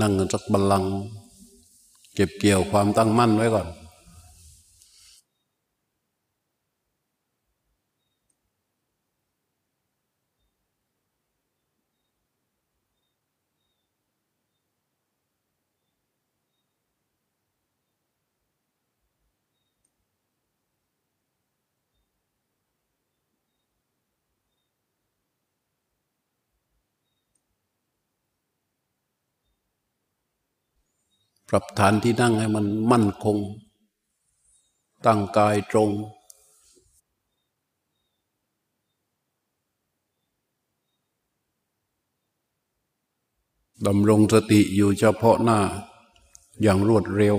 [0.00, 0.92] นั่งกันสักบัลลังก์
[2.14, 3.66] เก็บเกี่ยวความตั้งมั่นไว้ก่อน
[31.48, 33.38] ปรับฐานที่นั่งให้มันมั่นคง
[35.06, 35.90] ตั้งกายตรง
[43.86, 45.60] ดำรงสติอยู่เฉพาะหน้า
[46.62, 47.36] อย่างรวดเร็ว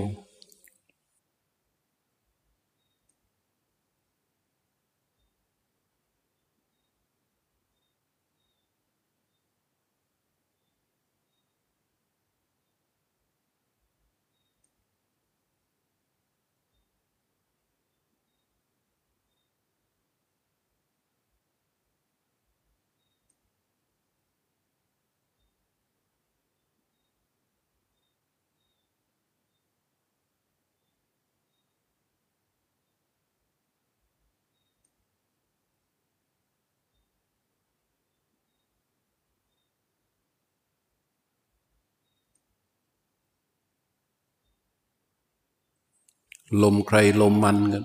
[46.62, 47.84] ลมใครลมมันกัน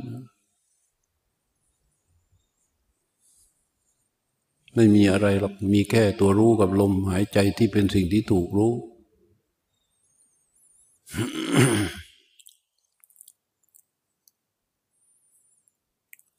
[4.75, 8.73] ไม่มีอะไรหรอกมีแค่ตัวรู้กับลมหายใจที่เป็นสิ่งที่ถูกรู้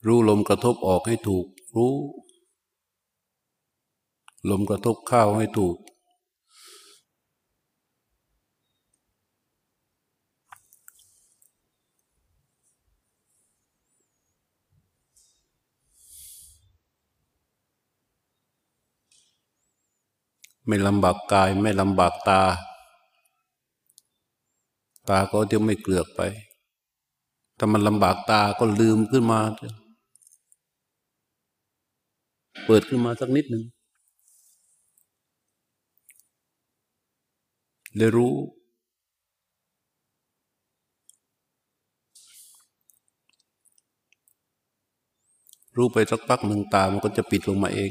[0.07, 1.95] รู้ลมกระทบออกให้ถูกรู้
[4.51, 5.77] ลมกระทบเข้าให้ถูก
[20.67, 22.41] ไม่ลำบากกาย ไม่ลำบากตา
[25.09, 26.21] ตาก็จะไม่เกลือกไป
[27.59, 29.41] ถ้ามันลำบากตาก็ลืมขึ้นมา
[32.67, 33.65] เปิดขึ้นมาสักนิดหนึ่ง
[37.97, 38.35] เลยรู้
[45.77, 47.81] รู้ไปสักพักหนึ่งตามันก็จะปิดลงมาเอ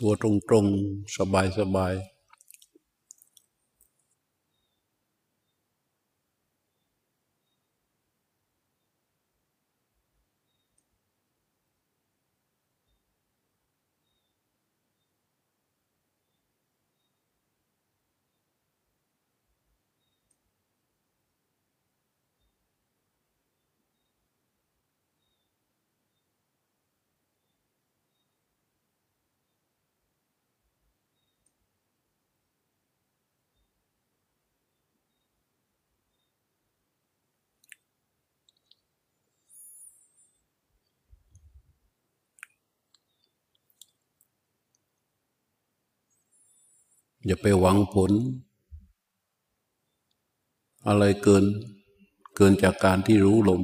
[0.00, 1.18] ตัวตรงๆ ส
[1.74, 2.13] บายๆ
[47.26, 48.12] อย่าไปหวังผล
[50.86, 51.44] อะไรเกิน
[52.36, 53.62] เกินจากการที่รู้ลม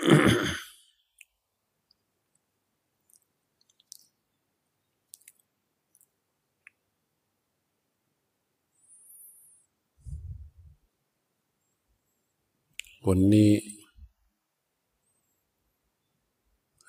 [13.12, 13.50] ันนี้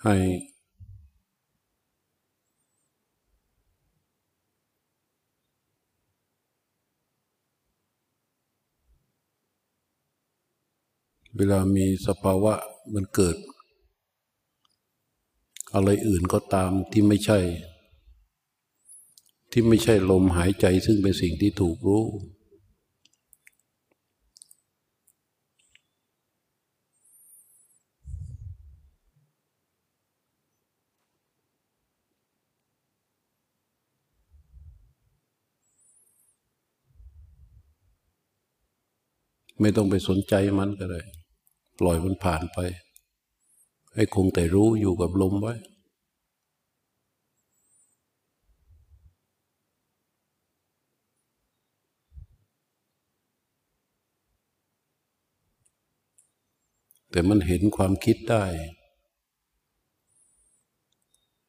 [0.03, 0.15] ให้
[11.41, 12.53] เวลามีสภาวะ
[12.93, 13.37] มันเกิด
[15.73, 17.39] อะไรอื่นก็ตามที่ไม่ใช่
[19.51, 22.03] ที่ไม่ใช่ลมหายใจซึ่งเป็นสิ่งที่ถูกรู้
[39.61, 41.18] ไม่ต้องไปสนใจมันก็ได้
[41.79, 42.59] ปล่อยมันผ่านไป
[43.93, 45.53] ให้คงแต่รู้อยู่กับลมไว้
[57.11, 58.45] แต่มันเห็นความคิดได้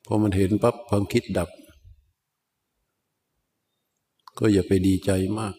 [0.07, 1.51] พอมันเห็นปั๊บความคิดดับ
[4.39, 5.55] ก็อย่าไปดีใจมาก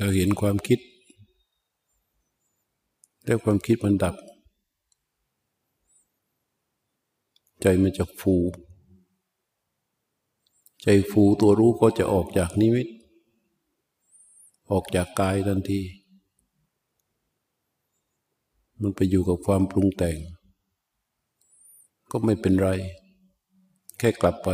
[0.00, 0.78] ถ้าเห็นความคิด
[3.24, 4.16] แล้วความคิดมันดับ
[7.60, 8.34] ใจมันจะฟู
[10.82, 12.88] ใจฟูตัวรู้ก็จะออกจากนิมิต
[14.70, 15.80] ออกจากกายทันที
[18.80, 20.18] มันไปอยู่กับความปรุงแต่ง
[22.10, 22.68] ก็ไม่เป็นไร
[23.98, 24.48] แค่กลับไป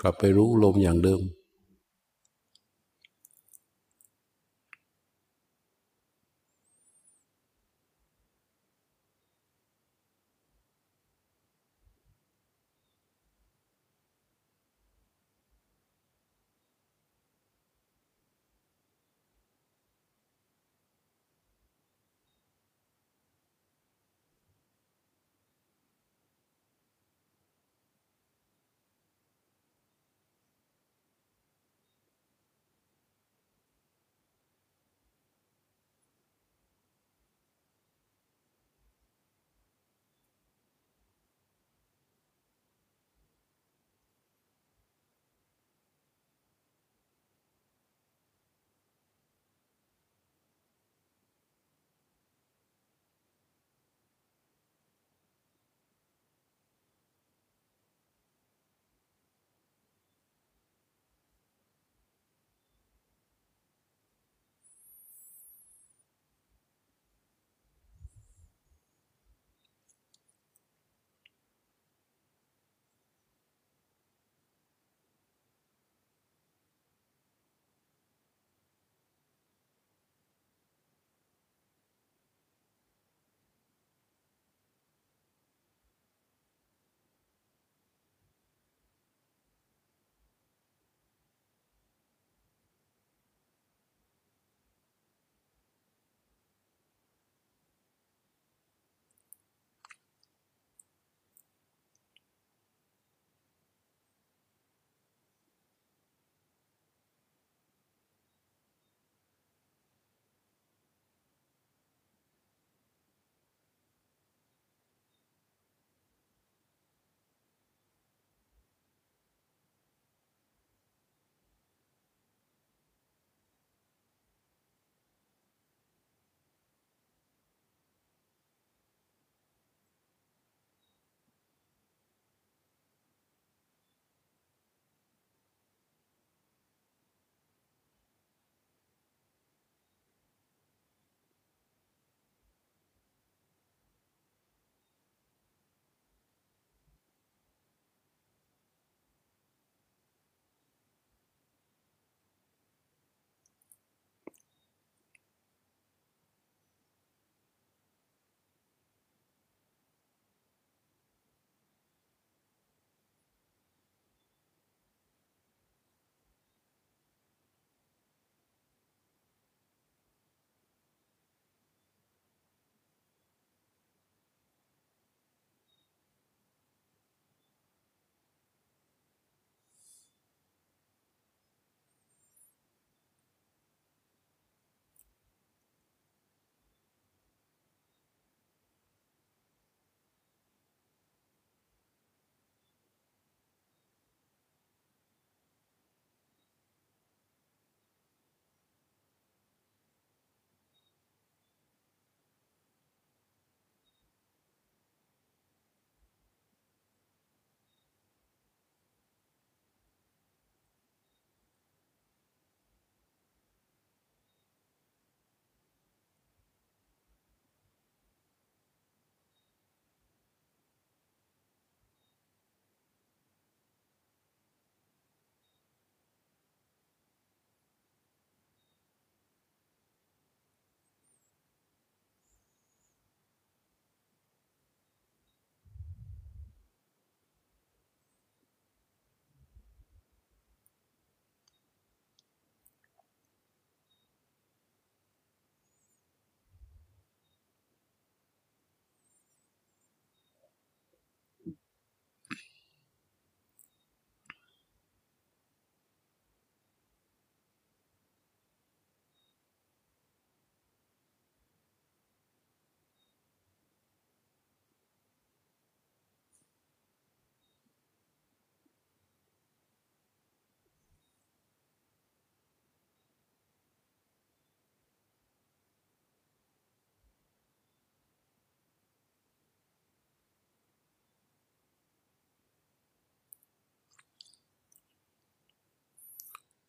[0.00, 1.22] กลับไปรู้ลมอย่างเดิม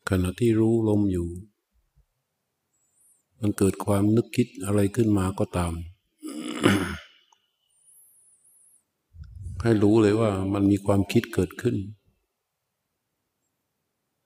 [0.10, 1.28] ขณะที่รู้ลมอยู่
[3.40, 5.74] มันเกิดความนึกคิดอะไรขึ้นมาก็ตาม
[9.62, 11.76] ให้รู้เลยว่ามันมีความคิดเกิดขึ้น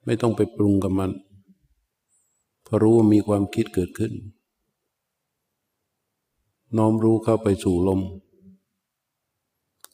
[0.04, 1.10] ไม่ต้องไปปรุงกับมัน
[2.66, 4.12] พอรู้ว่ามีความคิดเกิดขึ้น
[6.76, 8.00] น้อมรู้เข้าไปสู่ลม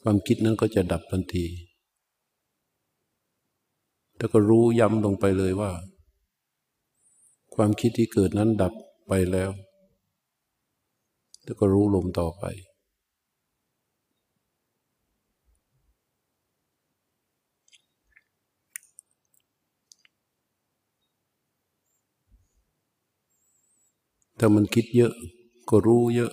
[0.01, 1.45] ความคิดนั้นก็จะดับทันที
[4.21, 5.71] แล้วก็รู้ย้ำลงไปเลยว่า
[7.55, 8.73] ความคิดที่เกิดนั้นดับ
[9.07, 9.51] ไปแล้ว
[11.43, 12.43] แล้วก็รู้ลมต่อไป
[24.39, 25.13] ถ้ามันคิดเยอะ
[25.69, 26.31] ก็รู้เยอะ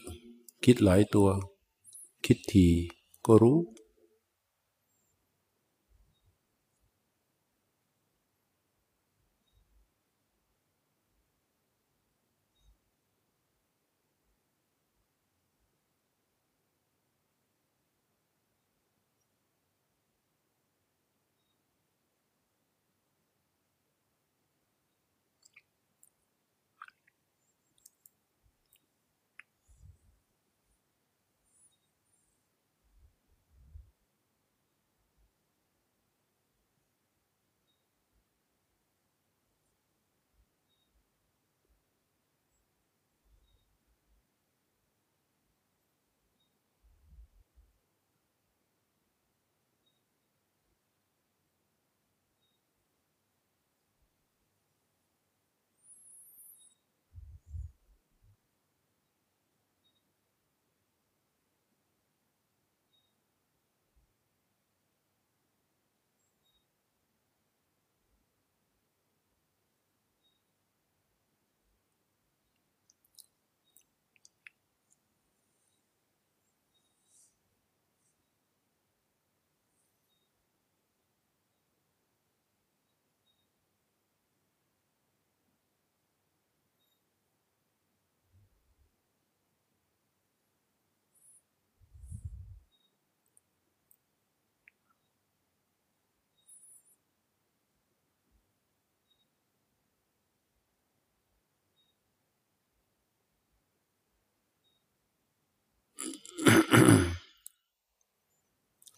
[0.64, 1.28] คิดหลายตัว
[2.26, 2.66] คิดที
[3.26, 3.58] ก็รู้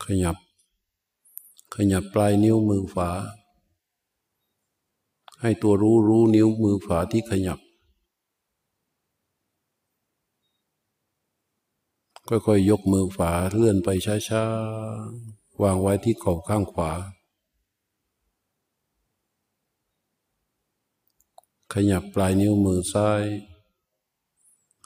[0.05, 0.37] ขยับ
[1.75, 3.11] ขยับปลายนิ้วมือฝา
[5.41, 7.59] ให้ตัวรู้รู้นิ้วมือฝาที่ขยับ
[12.29, 13.89] ค่อยๆยกมือฝาเลื่อนไป
[14.29, 16.91] ช้าๆ วางไว้ที่ขอบข้างขวา
[21.75, 23.23] ขยับปลายนิ้วมือซ้าย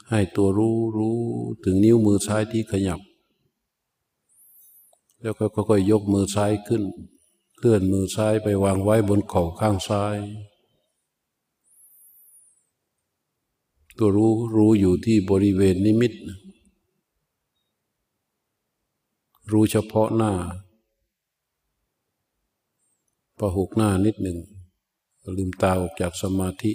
[0.09, 1.19] ให้ตัวรู้รู้
[1.63, 2.99] ถึงนิ้วมือซ้ายที่ขยับ
[5.25, 6.83] แล้วก็ค่อยๆยกมือซ้ายขึ้น
[7.57, 10.17] เคลื่อนมือซ้ายไปวางไว้บนเข่าข้างซ้าย
[13.97, 16.13] ตัวรู้รู้อยู่ที่บริเวณนิมิต
[19.51, 20.33] รู้เฉพาะหน้า
[23.39, 24.37] ประหกหน้านิดหนึ่ง
[25.37, 26.71] ลืมตาออกจากสมาธิ